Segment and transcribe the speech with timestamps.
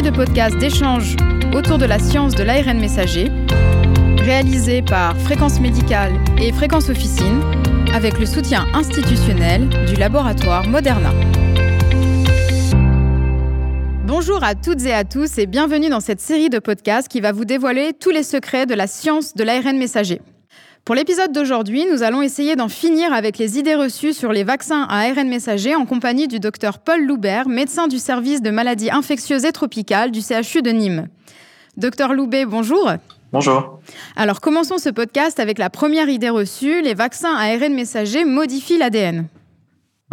[0.00, 1.16] de podcasts d'échanges
[1.54, 3.28] autour de la science de l'ARN messager,
[4.20, 7.42] réalisée par Fréquence Médicale et Fréquence Officine,
[7.92, 11.10] avec le soutien institutionnel du laboratoire Moderna.
[14.06, 17.32] Bonjour à toutes et à tous et bienvenue dans cette série de podcasts qui va
[17.32, 20.22] vous dévoiler tous les secrets de la science de l'ARN messager.
[20.84, 24.82] Pour l'épisode d'aujourd'hui, nous allons essayer d'en finir avec les idées reçues sur les vaccins
[24.90, 29.44] à ARN messager en compagnie du docteur Paul Loubert, médecin du service de maladies infectieuses
[29.44, 31.06] et tropicales du CHU de Nîmes.
[31.76, 32.90] Docteur Loubet, bonjour.
[33.32, 33.78] Bonjour.
[34.16, 38.78] Alors commençons ce podcast avec la première idée reçue, les vaccins à ARN messager modifient
[38.78, 39.28] l'ADN.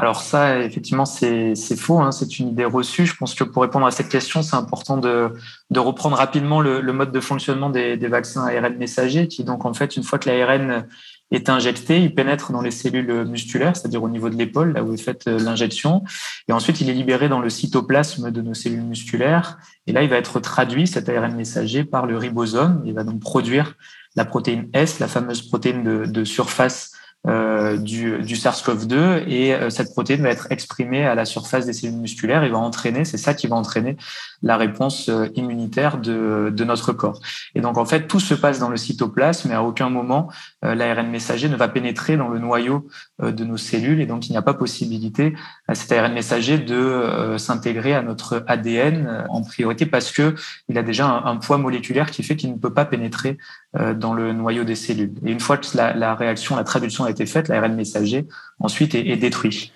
[0.01, 3.05] Alors ça, effectivement, c'est faux, hein, c'est une idée reçue.
[3.05, 5.29] Je pense que pour répondre à cette question, c'est important de,
[5.75, 9.97] reprendre rapidement le, mode de fonctionnement des, des vaccins ARN messagers, qui donc en fait,
[9.97, 10.85] une fois que l'ARN
[11.31, 14.93] est injecté, il pénètre dans les cellules musculaires, c'est-à-dire au niveau de l'épaule, là où
[14.93, 16.03] est faite euh, l'injection,
[16.47, 20.09] et ensuite il est libéré dans le cytoplasme de nos cellules musculaires, et là il
[20.09, 23.73] va être traduit, cet ARN messager, par le ribosome, il va donc produire
[24.15, 26.93] la protéine S, la fameuse protéine de surface
[27.27, 31.73] euh, du, du SARS-CoV-2 et euh, cette protéine va être exprimée à la surface des
[31.73, 33.97] cellules musculaires et va entraîner, c'est ça qui va entraîner
[34.41, 37.19] la réponse euh, immunitaire de, de, notre corps.
[37.55, 40.29] Et donc en fait, tout se passe dans le cytoplasme, mais à aucun moment
[40.61, 42.87] l'ARN messager ne va pénétrer dans le noyau
[43.21, 45.33] de nos cellules et donc il n'y a pas possibilité
[45.67, 50.35] à cet ARN messager de s'intégrer à notre ADN en priorité parce que
[50.67, 53.37] il a déjà un poids moléculaire qui fait qu'il ne peut pas pénétrer
[53.73, 55.13] dans le noyau des cellules.
[55.25, 58.27] Et une fois que la, la réaction, la traduction a été faite, l'ARN messager
[58.59, 59.71] ensuite est, détruit.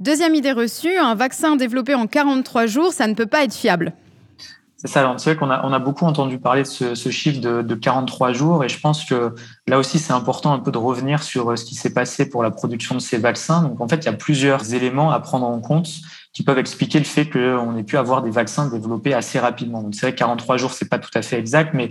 [0.00, 3.92] Deuxième idée reçue, un vaccin développé en 43 jours, ça ne peut pas être fiable.
[4.80, 7.62] C'est ça, c'est vrai qu'on a, on a beaucoup entendu parler de ce, chiffre de,
[7.62, 9.34] de, 43 jours et je pense que
[9.66, 12.44] là aussi c'est important un peu de revenir sur euh, ce qui s'est passé pour
[12.44, 13.62] la production de ces vaccins.
[13.62, 15.88] Donc en fait, il y a plusieurs éléments à prendre en compte
[16.32, 19.82] qui peuvent expliquer le fait qu'on ait pu avoir des vaccins développés assez rapidement.
[19.82, 21.88] Donc c'est vrai que 43 jours, c'est pas tout à fait exact, mais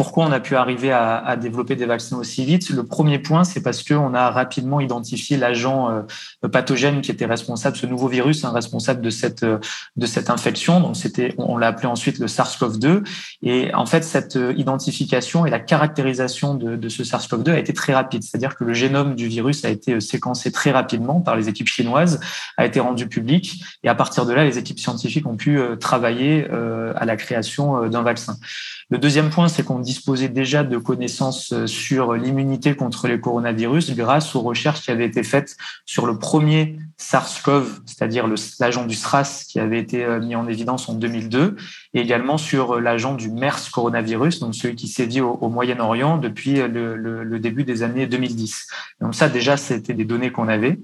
[0.00, 3.60] pourquoi on a pu arriver à, développer des vaccins aussi vite Le premier point, c'est
[3.60, 8.50] parce qu'on a rapidement identifié l'agent euh, pathogène qui était responsable, ce nouveau virus, hein,
[8.50, 9.58] responsable de cette euh,
[9.96, 10.80] de cette infection.
[10.80, 13.06] Donc c'était, on, l'a appelé ensuite le SARS-CoV-2.
[13.42, 17.92] Et en fait, cette euh, identification et la caractérisation de, ce SARS-CoV-2 a été très
[17.92, 18.22] rapide.
[18.22, 22.20] C'est-à-dire que le génome du virus a été séquencé très rapidement par les équipes chinoises,
[22.56, 26.48] a été rendu public, et à partir de là, les équipes scientifiques ont pu travailler
[26.96, 28.36] à la création d'un vaccin.
[28.88, 33.96] Le deuxième point, c'est qu'on disposait déjà de connaissances euh, sur l'immunité contre les coronavirus
[33.96, 38.28] grâce aux recherches qui avaient été faites sur le premier SARS-CoV, c'est-à-dire
[38.60, 41.56] l'agent du SRAS qui avait été euh, mis en évidence en 2002,
[41.94, 46.54] et également sur euh, l'agent du MERS coronavirus, donc celui qui sévit au, Moyen-Orient depuis
[46.62, 48.68] le, le, début des années 2010.
[49.00, 50.78] Donc ça, déjà, c'était des données qu'on avait.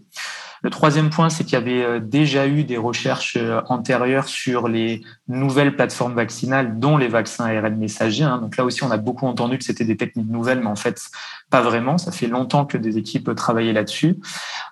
[0.62, 4.68] Le troisième point, c'est qu'il y avait euh, déjà eu des recherches euh, antérieures sur
[4.68, 8.24] les nouvelles plateformes vaccinales, dont les vaccins ARN messagers.
[8.24, 8.38] Hein.
[8.38, 11.00] Donc là aussi, on a beaucoup entendu que c'était des techniques nouvelles, mais en fait,
[11.50, 11.98] pas vraiment.
[11.98, 14.16] Ça fait longtemps que des équipes travaillaient là-dessus.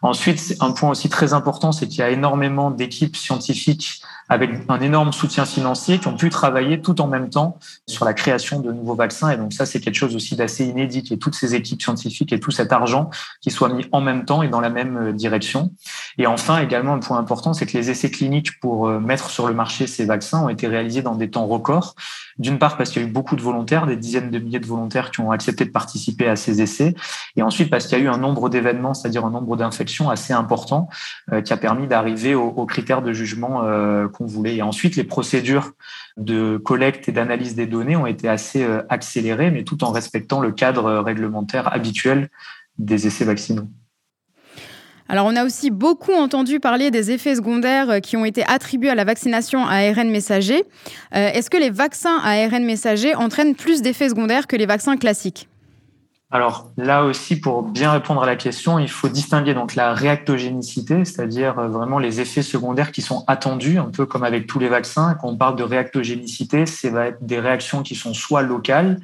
[0.02, 4.80] Ensuite, un point aussi très important, c'est qu'il y a énormément d'équipes scientifiques avec un
[4.80, 8.72] énorme soutien financier qui ont pu travailler tout en même temps sur la création de
[8.72, 9.30] nouveaux vaccins.
[9.30, 11.82] Et donc ça, c'est quelque chose aussi d'assez inédit, qu'il y ait toutes ces équipes
[11.82, 13.10] scientifiques et tout cet argent
[13.40, 15.72] qui soit mis en même temps et dans la même euh, direction.
[16.18, 19.46] Et enfin, également, un point important, c'est que les essais cliniques pour euh, mettre sur
[19.46, 21.94] le marché ces vaccins ont été réalisés dans des temps records.
[22.38, 24.66] D'une part, parce qu'il y a eu beaucoup de volontaires, des dizaines de milliers de
[24.66, 26.94] volontaires qui ont accepté de participer à ces essais.
[27.36, 30.32] Et ensuite, parce qu'il y a eu un nombre d'événements, c'est-à-dire un nombre d'infections assez
[30.32, 30.88] important,
[31.32, 33.62] euh, qui a permis d'arriver aux, critères de jugement
[34.12, 34.56] qu'on voulait.
[34.56, 35.72] Et ensuite, les procédures
[36.16, 40.40] de collecte et d'analyse des données ont été assez euh, accélérées, mais tout en respectant
[40.40, 42.28] le cadre réglementaire habituel
[42.78, 43.68] des essais vaccinaux.
[45.08, 48.90] Alors, on a aussi beaucoup entendu parler des effets secondaires euh, qui ont été attribués
[48.90, 50.64] à la vaccination à ARN messager.
[51.14, 54.96] Euh, est-ce que les vaccins à ARN messager entraînent plus d'effets secondaires que les vaccins
[54.96, 55.48] classiques?
[56.30, 61.04] Alors là aussi, pour bien répondre à la question, il faut distinguer donc la réactogénicité,
[61.04, 64.68] c'est-à-dire euh, vraiment les effets secondaires qui sont attendus, un peu comme avec tous les
[64.68, 65.16] vaccins.
[65.20, 68.98] Quand on parle de réactogénicité, c'est des réactions qui sont soit locales,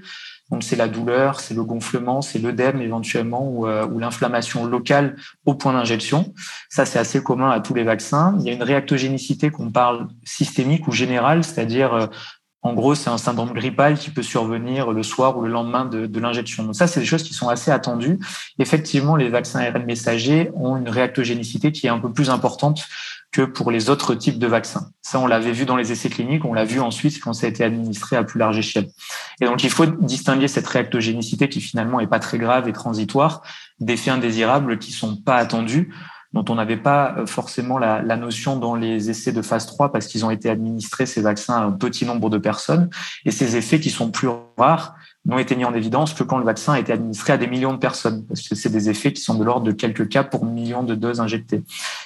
[0.51, 5.17] donc c'est la douleur, c'est le gonflement, c'est l'œdème éventuellement ou, euh, ou l'inflammation locale
[5.47, 6.33] au point d'injection.
[6.69, 8.37] Ça c'est assez commun à tous les vaccins.
[8.41, 12.07] Il y a une réactogénicité qu'on parle systémique ou générale, c'est-à-dire euh,
[12.63, 16.05] en gros, c'est un syndrome grippal qui peut survenir le soir ou le lendemain de,
[16.05, 16.65] de l'injection.
[16.65, 18.19] Donc ça, c'est des choses qui sont assez attendues.
[18.59, 22.87] Effectivement, les vaccins ARN messagers ont une réactogénicité qui est un peu plus importante
[23.33, 24.91] que pour les autres types de vaccins.
[25.01, 27.49] Ça, on l'avait vu dans les essais cliniques, on l'a vu ensuite quand ça a
[27.49, 28.89] été administré à plus large échelle.
[29.41, 33.43] Et donc, il faut distinguer cette réactogénicité qui finalement est pas très grave et transitoire
[33.79, 35.93] d'effets indésirables qui sont pas attendus
[36.33, 40.07] dont on n'avait pas forcément la, la, notion dans les essais de phase 3 parce
[40.07, 42.89] qu'ils ont été administrés, ces vaccins, à un petit nombre de personnes.
[43.25, 44.95] Et ces effets qui sont plus rares
[45.27, 47.75] n'ont été mis en évidence que quand le vaccin a été administré à des millions
[47.75, 50.47] de personnes, parce que c'est des effets qui sont de l'ordre de quelques cas pour
[50.47, 51.63] millions de doses injectées.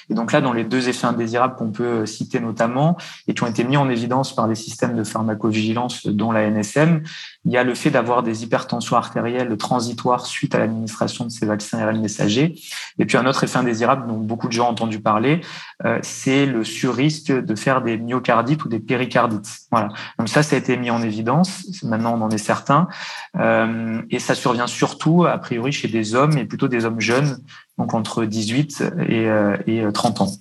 [0.09, 2.97] Et donc là, dans les deux effets indésirables qu'on peut citer notamment,
[3.27, 7.03] et qui ont été mis en évidence par des systèmes de pharmacovigilance dont la NSM,
[7.45, 11.45] il y a le fait d'avoir des hypertensions artérielles transitoires suite à l'administration de ces
[11.45, 12.55] vaccins ARN messagers.
[12.99, 15.41] Et puis un autre effet indésirable dont beaucoup de gens ont entendu parler,
[15.85, 19.49] euh, c'est le surrisque de faire des myocardites ou des péricardites.
[19.71, 19.89] Voilà.
[20.19, 21.65] Donc ça, ça a été mis en évidence.
[21.83, 22.87] Maintenant, on en est certain.
[23.37, 27.37] Euh, et ça survient surtout, a priori, chez des hommes, et plutôt des hommes jeunes,
[27.77, 30.31] donc entre 18 et, euh, et 30 ans.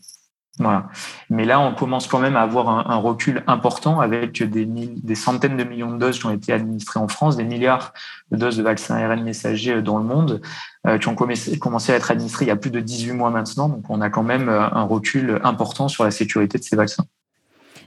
[1.30, 5.64] Mais là, on commence quand même à avoir un, recul important avec des, centaines de
[5.64, 7.92] millions de doses qui ont été administrées en France, des milliards
[8.30, 10.40] de doses de vaccins ARN messagers dans le monde,
[10.86, 13.68] euh, qui ont commencé à être administrées il y a plus de 18 mois maintenant.
[13.68, 17.04] Donc, on a quand même un recul important sur la sécurité de ces vaccins.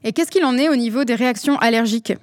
[0.04, 2.14] Et qu'est-ce qu'il en est au niveau des réactions allergiques?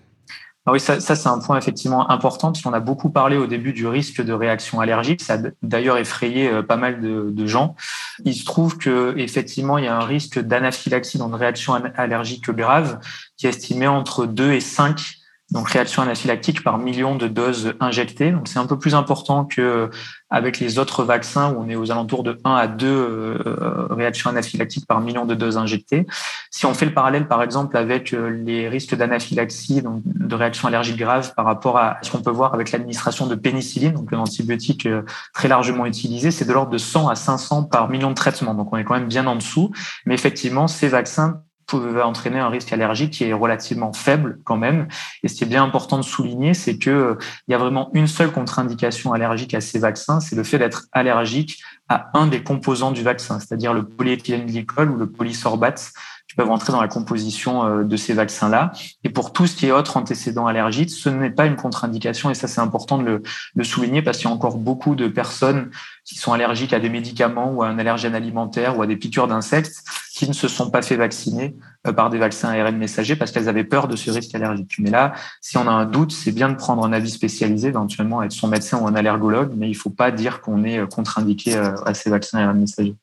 [0.66, 3.74] Ah oui, ça, c'est un point effectivement important parce qu'on a beaucoup parlé au début
[3.74, 5.22] du risque de réaction allergique.
[5.22, 7.76] Ça a d'ailleurs effrayé euh, pas mal de, de, gens.
[8.24, 12.50] Il se trouve que effectivement il y a un risque d'anaphylaxie, donc de réaction allergique
[12.50, 12.98] grave,
[13.36, 15.23] qui est estimé entre 2 et 5
[15.54, 18.32] donc réaction anaphylactique par million de doses injectées.
[18.32, 19.88] Donc c'est un peu plus important que
[20.28, 24.30] avec les autres vaccins où on est aux alentours de 1 à 2 euh, réactions
[24.30, 26.06] anaphylactiques par million de doses injectées.
[26.50, 30.66] Si on fait le parallèle par exemple avec euh, les risques d'anaphylaxie, donc de réaction
[30.66, 34.18] allergique grave par rapport à ce qu'on peut voir avec l'administration de pénicilline, donc un
[34.18, 35.02] antibiotique euh,
[35.32, 38.54] très largement utilisé, c'est de l'ordre de 100 à 500 par million de traitements.
[38.54, 39.70] Donc on est quand même bien en dessous,
[40.04, 44.88] mais effectivement ces vaccins pouvait entraîner un risque allergique qui est relativement faible quand même.
[45.22, 47.18] Et ce qui est bien important de souligner, c'est que euh,
[47.48, 50.84] il y a vraiment une seule contre-indication allergique à ces vaccins, c'est le fait d'être
[50.92, 55.92] allergique à un des composants du vaccin, c'est-à-dire le polyéthylène glycol ou le polysorbate
[56.36, 58.72] peuvent entrer dans la composition euh, de ces vaccins-là.
[59.04, 62.34] Et pour tout ce qui est autre antécédent allergique, ce n'est pas une contre-indication et
[62.34, 63.22] ça c'est important de
[63.54, 65.70] le, souligner parce qu'il y a encore beaucoup de personnes
[66.04, 69.26] qui sont allergiques à des médicaments ou à un allergène alimentaire ou à des piqûres
[69.26, 69.82] d'insectes
[70.14, 73.48] qui ne se sont pas fait vacciner euh, par des vaccins ARN messagers parce qu'elles
[73.48, 74.74] avaient peur de ce risque allergique.
[74.78, 78.22] Mais là, si on a un doute, c'est bien de prendre un avis spécialisé, éventuellement
[78.22, 80.86] être son médecin ou un allergologue, mais il ne faut pas dire qu'on est euh,
[80.86, 82.94] contre-indiqué à ces vaccins ARN messagers.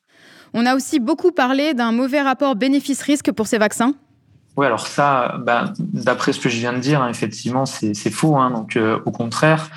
[0.54, 3.94] On a aussi beaucoup parlé d'un mauvais rapport bénéfice-risque pour ces vaccins.
[4.56, 8.36] Oui, alors ça, ben, d'après ce que je viens de dire, hein, effectivement, c'est faux.
[8.36, 8.50] Hein.
[8.50, 9.70] donc, au contraire,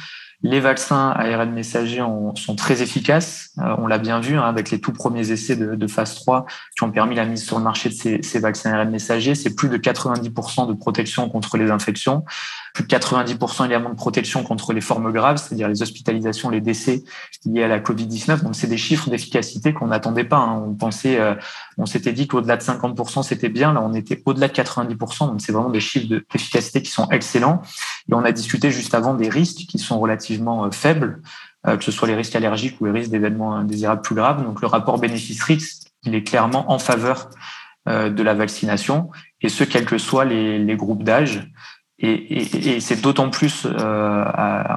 [0.46, 2.06] les vaccins ARN messagers
[2.36, 3.52] sont très efficaces.
[3.58, 6.46] Euh, on l'a bien vu hein, avec les tout premiers essais de, phase 3
[6.78, 9.34] qui ont permis la mise sur le marché de ces, ces vaccins ARN messagers.
[9.34, 12.24] C'est plus de 90% de protection contre les infections
[12.76, 17.06] plus de 90% également de protection contre les formes graves, c'est-à-dire les hospitalisations, les décès
[17.46, 18.44] liés à la Covid-19.
[18.44, 20.40] Donc, c'est des chiffres d'efficacité qu'on n'attendait pas.
[20.40, 20.62] Hein.
[20.68, 21.36] On pensait, euh,
[21.78, 23.72] on s'était dit qu'au-delà de 50%, c'était bien.
[23.72, 25.28] Là, on était au-delà de 90%.
[25.28, 27.62] Donc, c'est vraiment des chiffres d'efficacité qui sont excellents.
[28.12, 31.22] Et on a discuté juste avant des risques qui sont relativement euh, faibles,
[31.68, 34.44] euh, que ce soit les risques allergiques ou les risques d'événements indésirables plus graves.
[34.44, 37.30] Donc, le rapport bénéfice-risque, il est clairement en faveur
[37.88, 39.12] de la vaccination,
[39.42, 41.48] et ce, quels que soient les, les groupes d'âge.
[42.00, 44.24] Et, et, et c'est d'autant plus euh,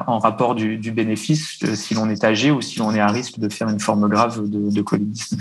[0.07, 3.41] en rapport du, du bénéfice si l'on est âgé ou si l'on est à risque
[3.41, 5.39] de faire une forme grave de, de Covid-19.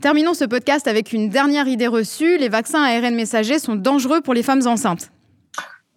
[0.00, 2.38] Terminons ce podcast avec une dernière idée reçue.
[2.38, 5.10] Les vaccins ARN messagers sont dangereux pour les femmes enceintes.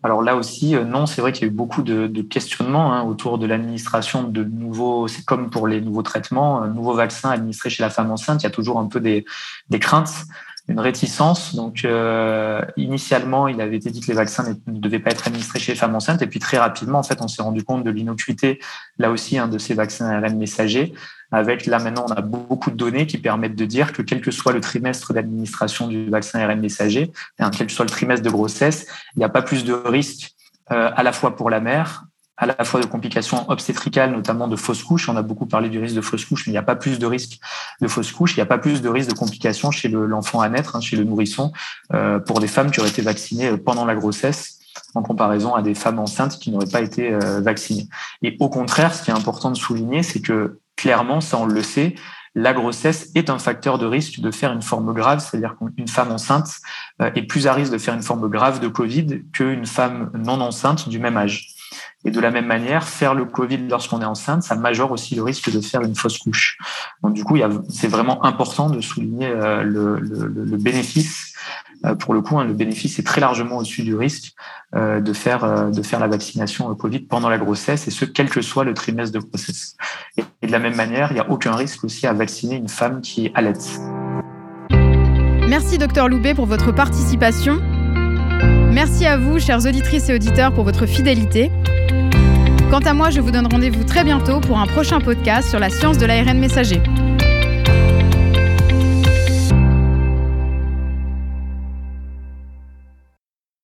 [0.04, 2.92] Alors là aussi, euh, non, c'est vrai qu'il y a eu beaucoup de, de questionnements
[2.92, 7.70] hein, autour de l'administration de nouveaux, c'est comme pour les nouveaux traitements, nouveaux vaccins administrés
[7.70, 9.26] chez la femme enceinte, il y a toujours un peu des,
[9.70, 10.26] des craintes
[10.72, 11.56] une réticence.
[11.56, 15.60] Donc, euh, initialement, il avait été dit que les vaccins ne devaient pas être administrés
[15.60, 16.22] chez les femmes enceintes.
[16.22, 18.60] Et puis, très rapidement, en fait, on s'est rendu compte de l'innocuité,
[18.98, 20.94] là aussi, hein, de ces vaccins ARN messagers.
[21.32, 24.32] Avec, là, maintenant, on a beaucoup de données qui permettent de dire que quel que
[24.32, 28.32] soit le trimestre d'administration du vaccin ARN messager, hein, quel que soit le trimestre de
[28.32, 30.32] grossesse, il n'y a pas plus de risque
[30.72, 32.06] euh, à la fois pour la mère,
[32.42, 35.08] à la fois de complications obstétricales, notamment de fausses couches.
[35.08, 36.98] On a beaucoup parlé du risque de fausses couches, mais il n'y a pas plus
[36.98, 37.40] de risque
[37.80, 38.34] de fausses couches.
[38.34, 40.98] Il n'y a pas plus de risque de complications chez l'enfant à naître, hein, chez
[40.98, 41.54] le nourrisson,
[41.94, 44.58] euh, pour des femmes qui auraient été vaccinées euh, pendant la grossesse
[44.96, 47.88] en comparaison à des femmes enceintes qui n'auraient pas été euh, vaccinées.
[48.24, 51.62] Et au contraire, ce qui est important de souligner, c'est que clairement, ça on le
[51.62, 51.94] sait,
[52.34, 56.12] la grossesse est un facteur de risque de faire une forme grave, c'est-à-dire qu'une femme
[56.12, 56.56] enceinte
[57.00, 60.88] est plus à risque de faire une forme grave de Covid qu'une femme non enceinte
[60.88, 61.51] du même âge.
[62.04, 65.24] Et de la même manière, faire le Covid lorsqu'on est enceinte, ça majore aussi le
[65.24, 66.58] risque de faire une fausse couche.
[67.04, 67.38] Donc du coup,
[67.70, 71.34] c'est vraiment important de souligner euh, le, bénéfice.
[71.86, 74.34] Euh, pour le coup, hein, le bénéfice est très largement au-dessus du risque
[74.76, 78.42] euh, de faire de faire la vaccination Covid pendant la grossesse, et ce quel que
[78.42, 79.76] soit le trimestre de grossesse.
[80.18, 83.02] Et de la même manière, il n'y a aucun risque aussi à vacciner une femme
[83.02, 83.58] qui est l'aide.
[85.48, 87.60] Merci docteur Loubet pour votre participation.
[88.72, 91.52] Merci à vous, chères auditrices et auditeurs, pour votre fidélité.
[92.72, 95.70] Quant à moi, je vous donne rendez-vous très bientôt pour un prochain podcast sur la
[95.70, 96.82] science de l'ARN messager.